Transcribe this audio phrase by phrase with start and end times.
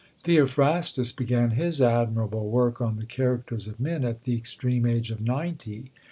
[0.23, 5.21] Theophrastus began his admirable work on the Characters of Men at the extreme age of
[5.21, 5.91] ninety.